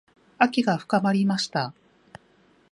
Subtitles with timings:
[0.39, 1.75] 秋が深まりました。